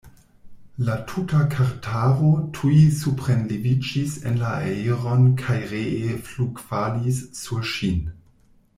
La 0.85 0.93
tuta 1.09 1.41
kartaro 1.55 2.31
tuj 2.59 2.73
suprenleviĝis 3.01 4.17
en 4.31 4.41
la 4.47 4.57
aeron 4.71 5.29
kaj 5.45 5.61
ree 5.75 6.17
flugfalis 6.31 7.25
sur 7.43 7.73
ŝin. 7.77 8.07